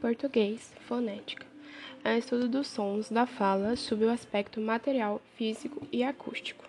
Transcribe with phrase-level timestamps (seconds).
[0.00, 1.44] Português, fonética.
[2.04, 6.64] É um estudo dos sons da fala sob o aspecto material, físico e acústico.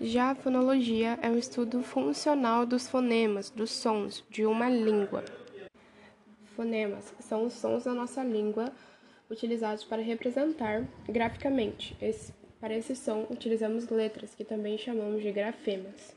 [0.00, 5.24] Já a fonologia é um estudo funcional dos fonemas, dos sons de uma língua.
[6.56, 8.72] Fonemas são os sons da nossa língua
[9.28, 11.94] utilizados para representar graficamente.
[12.00, 16.16] Esse, para esse som, utilizamos letras, que também chamamos de grafemas.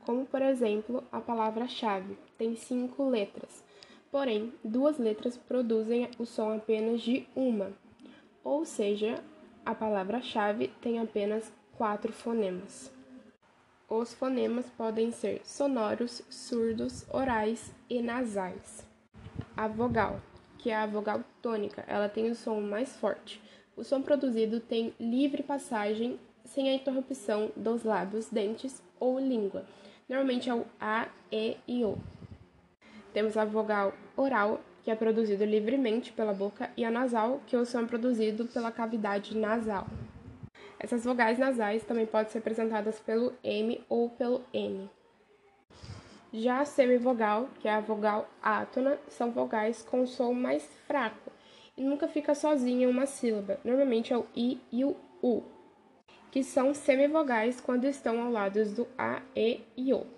[0.00, 3.66] Como, por exemplo, a palavra-chave tem cinco letras
[4.10, 7.72] Porém, duas letras produzem o som apenas de uma,
[8.42, 9.22] ou seja,
[9.64, 12.90] a palavra-chave tem apenas quatro fonemas.
[13.88, 18.86] Os fonemas podem ser sonoros, surdos, orais e nasais.
[19.56, 20.20] A vogal,
[20.58, 23.40] que é a vogal tônica, ela tem o som mais forte.
[23.76, 29.66] O som produzido tem livre passagem sem a interrupção dos lábios, dentes ou língua.
[30.08, 31.98] Normalmente é o A, E e O.
[33.18, 37.66] Temos a vogal oral, que é produzido livremente pela boca, e a nasal, que o
[37.66, 39.88] som é produzido pela cavidade nasal.
[40.78, 44.88] Essas vogais nasais também podem ser apresentadas pelo M ou pelo N.
[46.32, 51.32] Já a semivogal, que é a vogal átona, são vogais com som mais fraco
[51.76, 53.58] e nunca fica sozinha em uma sílaba.
[53.64, 55.42] Normalmente é o I e o U,
[56.30, 60.17] que são semivogais quando estão ao lado do A, E e O.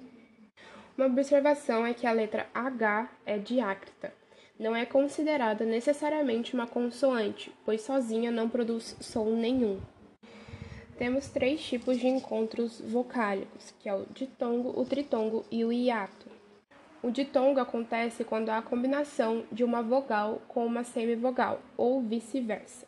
[1.00, 4.12] Uma observação é que a letra H é diácrita.
[4.58, 9.80] Não é considerada necessariamente uma consoante, pois sozinha não produz som nenhum.
[10.98, 16.26] Temos três tipos de encontros vocálicos, que é o ditongo, o tritongo e o hiato.
[17.02, 22.86] O ditongo acontece quando há a combinação de uma vogal com uma semivogal, ou vice-versa.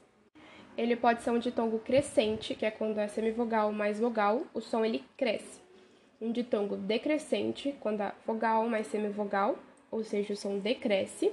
[0.76, 4.84] Ele pode ser um ditongo crescente, que é quando é semivogal mais vogal, o som
[4.84, 5.61] ele cresce
[6.22, 9.56] um ditongo decrescente, quando a vogal mais semivogal,
[9.90, 11.32] ou seja, o som decresce.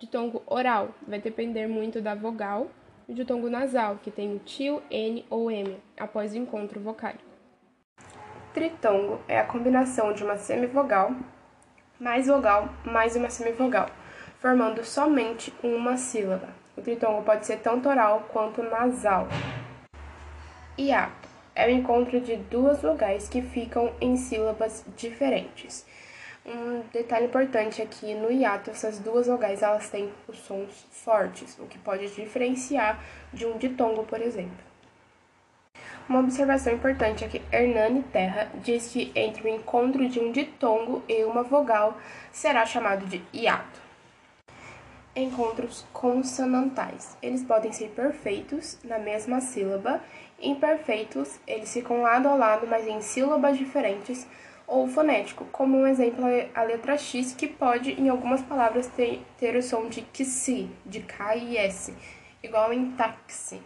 [0.00, 2.66] Ditongo oral vai depender muito da vogal.
[3.08, 7.22] E ditongo nasal, que tem o tio, N ou M, após o encontro vocálico.
[8.52, 11.14] Tritongo é a combinação de uma semivogal
[12.00, 13.88] mais vogal mais uma semivogal,
[14.40, 16.48] formando somente uma sílaba.
[16.76, 19.28] O tritongo pode ser tanto oral quanto nasal.
[20.76, 21.23] Hiato
[21.54, 25.86] é o encontro de duas vogais que ficam em sílabas diferentes.
[26.44, 31.58] Um detalhe importante é que no hiato essas duas vogais elas têm os sons fortes,
[31.58, 34.74] o que pode diferenciar de um ditongo, por exemplo.
[36.06, 41.02] Uma observação importante é que Hernani Terra diz que entre o encontro de um ditongo
[41.08, 41.96] e uma vogal
[42.30, 43.83] será chamado de hiato.
[45.16, 47.16] Encontros consonantais.
[47.22, 50.00] Eles podem ser perfeitos na mesma sílaba
[50.40, 54.26] Imperfeitos, eles ficam lado a lado, mas em sílabas diferentes,
[54.66, 59.56] ou fonético, como um exemplo a letra X, que pode, em algumas palavras, ter, ter
[59.56, 61.94] o som de XI, de K e S,
[62.42, 63.60] igual em táxi.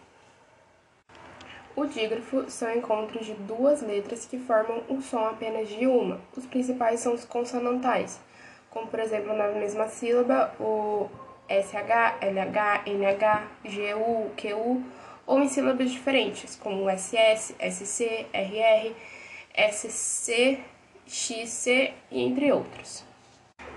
[1.75, 6.20] O dígrafo são encontros de duas letras que formam um som apenas de uma.
[6.36, 8.20] Os principais são os consonantais,
[8.70, 11.09] como por exemplo na mesma sílaba o
[11.48, 14.82] SH, LH, NH, GU, QU
[15.26, 18.94] ou em sílabas diferentes, como SS, SC, RR,
[19.54, 20.59] SC,
[21.06, 23.04] XC entre outros.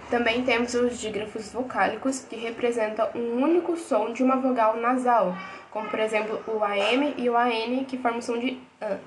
[0.09, 5.35] Também temos os dígrafos vocálicos, que representam um único som de uma vogal nasal,
[5.71, 8.99] como por exemplo o AM e o AN, que formam o som de AN.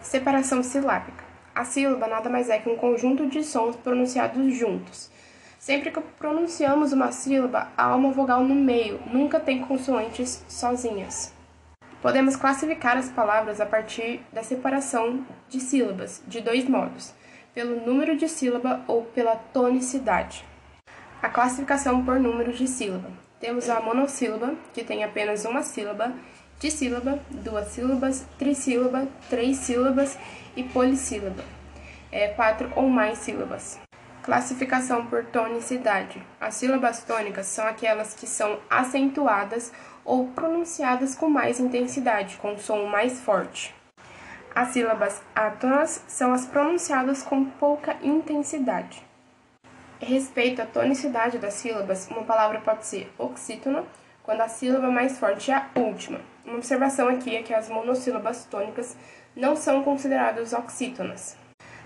[0.00, 1.24] Separação silábica.
[1.54, 5.10] A sílaba nada mais é que um conjunto de sons pronunciados juntos.
[5.66, 11.34] Sempre que pronunciamos uma sílaba, há uma vogal no meio, nunca tem consoantes sozinhas.
[12.00, 17.12] Podemos classificar as palavras a partir da separação de sílabas de dois modos:
[17.52, 20.44] pelo número de sílaba ou pela tonicidade.
[21.20, 23.10] A classificação por número de sílaba.
[23.40, 26.12] Temos a monossílaba, que tem apenas uma sílaba,
[26.60, 30.16] dissílaba, duas sílabas, trissílaba, três sílabas
[30.54, 31.42] e polissílaba,
[32.12, 33.80] é, quatro ou mais sílabas.
[34.26, 36.20] Classificação por tonicidade.
[36.40, 39.72] As sílabas tônicas são aquelas que são acentuadas
[40.04, 43.72] ou pronunciadas com mais intensidade, com som mais forte.
[44.52, 49.00] As sílabas átonas são as pronunciadas com pouca intensidade.
[50.00, 53.84] Respeito à tonicidade das sílabas, uma palavra pode ser oxítona
[54.24, 56.20] quando a sílaba mais forte é a última.
[56.44, 58.96] Uma observação aqui é que as monossílabas tônicas
[59.36, 61.36] não são consideradas oxítonas.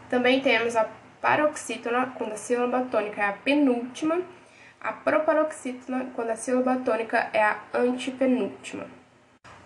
[0.09, 0.89] Também temos a
[1.21, 4.21] paroxítona, quando a sílaba tônica é a penúltima,
[4.81, 8.87] a proparoxítona, quando a sílaba tônica é a antepenúltima.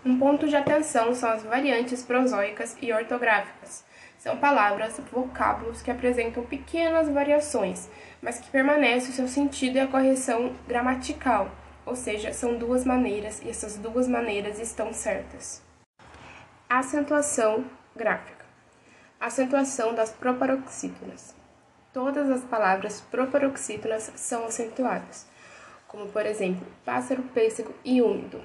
[0.04, 3.84] Um ponto de atenção são as variantes prosóicas e ortográficas.
[4.18, 7.88] São palavras, vocábulos que apresentam pequenas variações,
[8.20, 11.50] mas que permanece o seu sentido e a correção gramatical,
[11.86, 15.62] ou seja, são duas maneiras e essas duas maneiras estão certas.
[16.68, 17.64] Acentuação
[17.94, 18.44] gráfica.
[19.20, 21.34] Acentuação das proparoxítonas.
[21.94, 25.28] Todas as palavras proparoxítonas são acentuadas,
[25.86, 28.42] como por exemplo, pássaro, pêssego e úmido.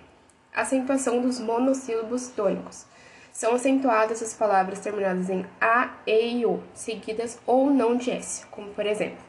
[0.54, 2.86] Acentuação dos monossílabos tônicos.
[3.34, 8.46] São acentuadas as palavras terminadas em A, E e O, seguidas ou não de S,
[8.52, 9.26] como por exemplo,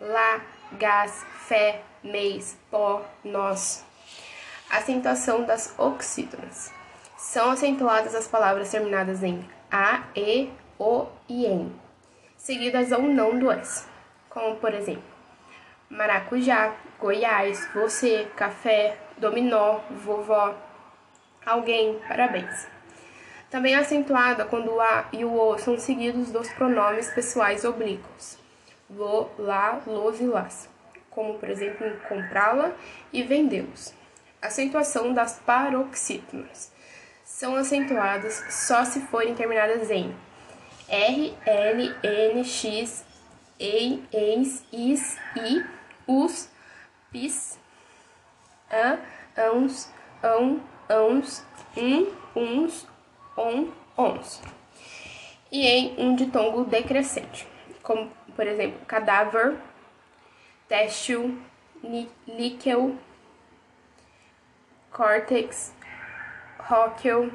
[0.00, 0.42] lá,
[0.78, 3.84] gás, fé, mês, pó, nós.
[4.70, 6.70] Acentuação das oxítonas.
[7.18, 11.85] São acentuadas as palavras terminadas em A, E, O e N,
[12.46, 13.84] seguidas ou não do S,
[14.30, 15.02] como por exemplo,
[15.90, 20.54] maracujá, Goiás, você, café, dominó, vovó,
[21.44, 22.68] alguém, parabéns.
[23.50, 28.38] Também é acentuada quando o A e o O são seguidos dos pronomes pessoais oblíquos,
[28.88, 30.68] lo, lá, los e las,
[31.10, 32.70] como por exemplo comprá-la
[33.12, 33.92] e vendê-los.
[34.40, 36.70] Acentuação das paroxítonas.
[37.24, 40.14] São acentuadas só se forem terminadas em
[40.88, 43.04] R, L, N, X,
[43.58, 45.64] EI, EIS, IS, I,
[46.06, 46.48] US,
[47.10, 47.58] PIS,
[48.70, 48.98] AN,
[49.36, 49.88] ANS,
[50.22, 51.44] AN, ANS,
[51.76, 52.06] um,
[52.36, 52.86] uns,
[53.36, 54.42] on, ons.
[55.50, 57.48] E em um ditongo decrescente,
[57.82, 59.56] como por exemplo, cadáver,
[60.68, 61.40] têxtil,
[62.26, 62.96] níquel,
[64.92, 65.72] córtex,
[66.58, 67.32] róquel,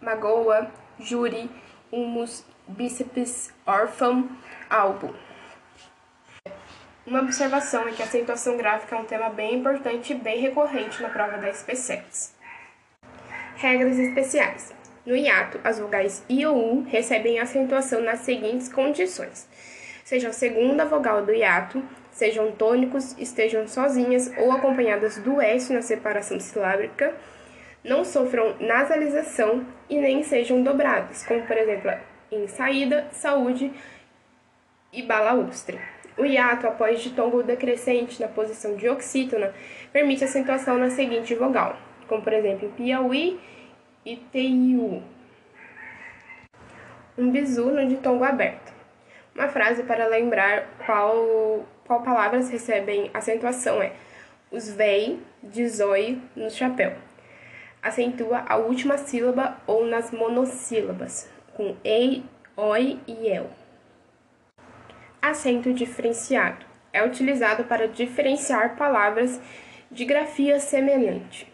[0.00, 0.70] magoa,
[1.00, 1.50] júri,
[1.90, 4.28] humus, bíceps, órfão,
[4.68, 5.12] álbum.
[7.06, 11.00] Uma observação é que a acentuação gráfica é um tema bem importante e bem recorrente
[11.02, 12.34] na prova da SPSEX.
[13.56, 14.74] Regras especiais.
[15.06, 19.48] No hiato, as vogais I ou U recebem acentuação nas seguintes condições:
[20.04, 25.80] seja a segunda vogal do hiato, sejam tônicos, estejam sozinhas ou acompanhadas do S na
[25.80, 27.14] separação silábica,
[27.82, 31.90] não sofram nasalização e nem sejam dobradas, como por exemplo
[32.30, 33.72] em saída, saúde
[34.92, 35.78] e balaustre.
[36.16, 39.54] O hiato após ditongo decrescente na posição de oxítona
[39.92, 41.76] permite acentuação na seguinte vogal,
[42.08, 43.38] como por exemplo Piauí
[44.04, 45.02] e TIU.
[47.16, 48.72] Um bizu no ditongo aberto.
[49.34, 53.92] Uma frase para lembrar qual, qual palavras recebem acentuação é
[54.50, 56.94] os véi de zói no chapéu.
[57.82, 62.22] Acentua a última sílaba ou nas monossílabas, com ei,
[62.56, 63.50] oi e el.
[65.20, 66.64] Acento diferenciado.
[66.92, 69.40] É utilizado para diferenciar palavras
[69.90, 71.52] de grafia semelhante,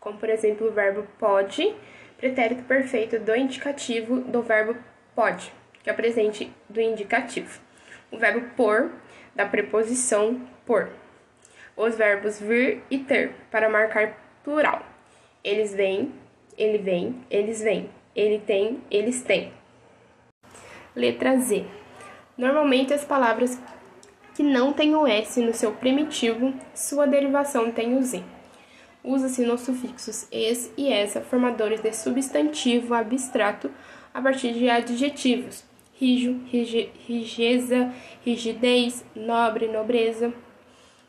[0.00, 1.76] como por exemplo o verbo pode,
[2.16, 4.74] pretérito perfeito do indicativo do verbo
[5.14, 5.52] pode,
[5.82, 7.60] que é o presente do indicativo.
[8.10, 8.90] O verbo por,
[9.34, 10.88] da preposição por.
[11.76, 14.82] Os verbos vir e ter, para marcar plural.
[15.44, 16.14] Eles vêm,
[16.56, 17.90] ele vem, eles vêm.
[18.16, 19.52] Ele tem, eles têm.
[20.94, 21.66] Letra Z.
[22.38, 23.60] Normalmente as palavras
[24.34, 28.22] que não têm o S no seu primitivo, sua derivação tem o Z.
[29.04, 33.70] Usa-se nos sufixos es e essa, formadores de substantivo abstrato
[34.14, 35.62] a partir de adjetivos:
[36.00, 37.92] rijo, rige, rigeza,
[38.24, 40.32] rigidez, nobre, nobreza.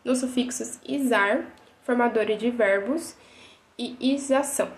[0.04, 3.16] Nos sufixos isar, formador de verbos,
[3.80, 4.70] e isação,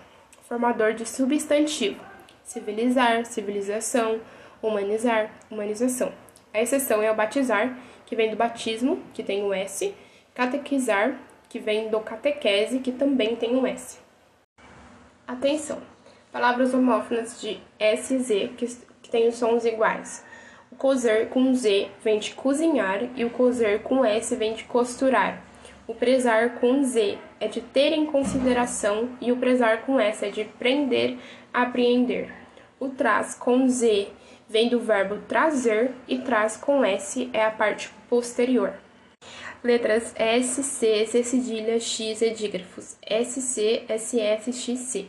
[0.48, 2.09] formador de substantivo:
[2.50, 4.20] civilizar, civilização,
[4.60, 6.12] humanizar, humanização.
[6.52, 9.94] A exceção é o batizar, que vem do batismo, que tem o S,
[10.34, 11.16] catequizar,
[11.48, 14.00] que vem do catequese, que também tem o S.
[15.28, 15.78] Atenção!
[16.32, 18.66] Palavras homófonas de S e Z que,
[19.00, 20.24] que têm os sons iguais.
[20.72, 25.40] O cozer com Z vem de cozinhar e o cozer com S vem de costurar.
[25.86, 30.30] O prezar com Z é de ter em consideração e o prezar com S é
[30.30, 31.16] de prender,
[31.52, 32.39] apreender.
[32.80, 34.08] O traz com Z
[34.48, 38.72] vem do verbo trazer e traz com S é a parte posterior.
[39.62, 42.96] Letras S, C, C cedilha, X, edígrafos.
[43.02, 45.06] S, C, SS, XC.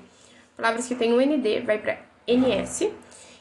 [0.58, 1.98] Palavras que têm o ND vai para
[2.28, 2.92] NS,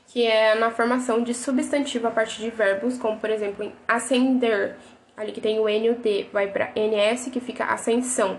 [0.06, 4.76] que é na formação de substantivo a partir de verbos, como por exemplo em ascender,
[5.16, 8.38] ali que tem o N o D, vai para NS, que fica ascensão.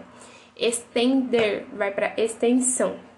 [0.55, 3.10] Estender vai para extensão.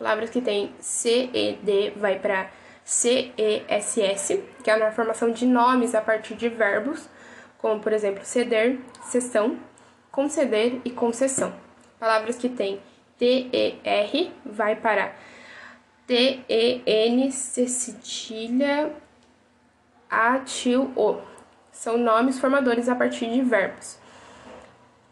[0.00, 2.50] Palavras que têm C, E, D vai para
[2.82, 7.06] CESS, que é na formação de nomes a partir de verbos,
[7.58, 9.58] como por exemplo ceder, cessão,
[10.10, 11.52] conceder e concessão.
[11.98, 12.80] Palavras que têm
[13.18, 15.14] TER vai para
[16.06, 18.96] TEN, cedilha,
[20.08, 21.20] a, til, o.
[21.70, 23.98] São nomes formadores a partir de verbos.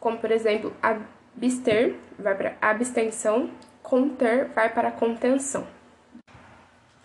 [0.00, 3.50] Como, por exemplo, abster vai para abstenção,
[3.88, 5.66] conter vai para contenção.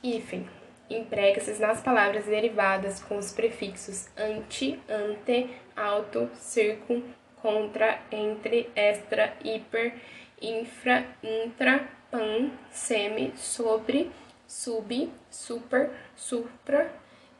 [0.03, 0.45] Hífen
[0.89, 7.01] emprega-se nas palavras derivadas com os prefixos anti, ante, auto, circum,
[7.41, 9.95] contra, entre, extra, hiper,
[10.41, 14.11] infra, intra, pan, semi, sobre,
[14.45, 16.91] sub, super, supra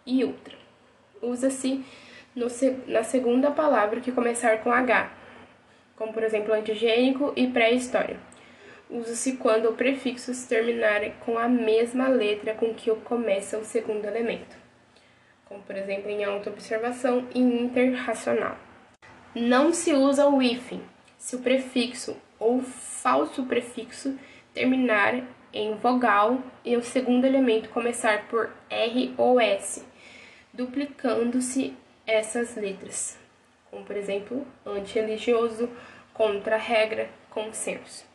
[0.06, 0.56] e ultra.
[1.22, 1.84] Usa-se
[2.88, 5.12] na segunda palavra que começar com H,
[5.98, 8.18] como por exemplo antigênico e pré-história.
[8.94, 14.56] Usa-se quando o prefixos terminarem com a mesma letra com que começa o segundo elemento,
[15.46, 18.56] como por exemplo em auto-observação e interracional.
[19.34, 20.80] Não se usa o hífen
[21.18, 24.16] se o prefixo ou falso prefixo
[24.54, 29.84] terminar em vogal e o segundo elemento começar por R ou S,
[30.54, 33.18] duplicando-se essas letras,
[33.72, 35.68] como por exemplo, anti-religioso,
[36.14, 38.13] contra-regra, consenso.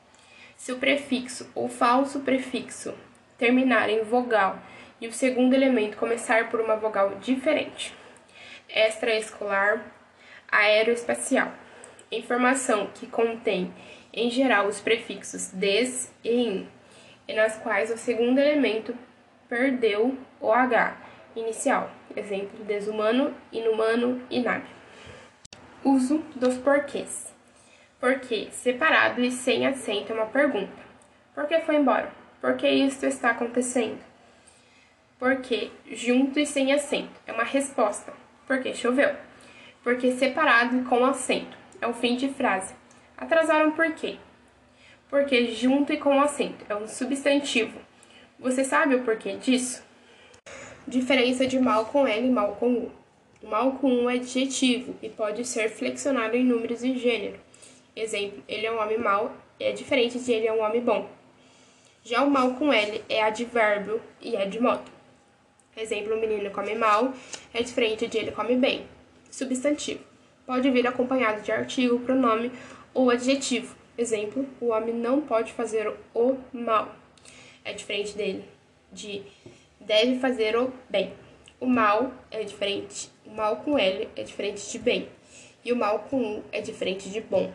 [0.58, 2.92] Se o prefixo ou falso prefixo
[3.38, 4.58] terminar em vogal
[5.00, 7.94] e o segundo elemento começar por uma vogal diferente.
[8.68, 9.86] Extraescolar,
[10.50, 11.52] aeroespacial.
[12.10, 13.72] Informação que contém,
[14.12, 16.68] em geral, os prefixos des e in,
[17.28, 18.94] e nas quais o segundo elemento
[19.48, 20.96] perdeu o H
[21.36, 21.88] inicial.
[22.16, 24.64] Exemplo, desumano, inumano, inab.
[25.84, 27.37] Uso dos porquês.
[28.00, 30.88] Porque separado e sem acento é uma pergunta.
[31.34, 32.12] Por que foi embora?
[32.40, 33.98] Por que isto está acontecendo?
[35.18, 38.12] Porque junto e sem acento é uma resposta.
[38.46, 39.14] Porque choveu.
[39.82, 42.72] Porque separado e com acento é o fim de frase.
[43.16, 44.16] Atrasaram por quê?
[45.10, 47.80] Porque junto e com acento é um substantivo.
[48.38, 49.82] Você sabe o porquê disso?
[50.86, 52.92] Diferença de mal com L e mal com U.
[53.42, 57.47] Mal com U é adjetivo e pode ser flexionado em números e gênero.
[58.00, 61.08] Exemplo, ele é um homem mau é diferente de ele é um homem bom.
[62.04, 64.84] Já o mal com L é advérbio e é de modo.
[65.76, 67.12] Exemplo, o menino come mal
[67.52, 68.86] é diferente de ele come bem.
[69.30, 70.00] Substantivo.
[70.46, 72.52] Pode vir acompanhado de artigo, pronome
[72.94, 73.76] ou adjetivo.
[73.96, 76.94] Exemplo, o homem não pode fazer o mal.
[77.64, 78.44] É diferente dele
[78.92, 79.22] de
[79.80, 81.12] deve fazer o bem.
[81.60, 85.08] O mal é diferente, o mal com L é diferente de bem.
[85.64, 87.52] E o mal com U é diferente de bom.